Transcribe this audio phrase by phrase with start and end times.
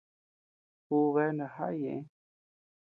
[0.95, 1.99] Ú bea najaʼa ñeʼë.